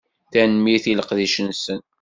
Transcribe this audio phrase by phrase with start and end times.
[0.31, 1.79] Tanemmirt i leqdic-nsen.